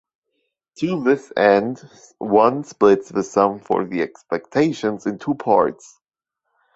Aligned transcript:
To 0.79 1.03
this 1.03 1.31
end 1.37 1.87
one 2.17 2.63
splits 2.63 3.09
the 3.09 3.21
sum 3.21 3.59
for 3.59 3.85
the 3.85 4.01
expectation 4.01 4.97
in 5.05 5.19
two 5.19 5.35
parts. 5.35 5.99